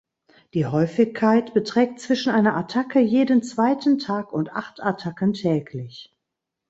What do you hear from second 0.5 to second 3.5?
Die Häufigkeit beträgt zwischen einer Attacke jeden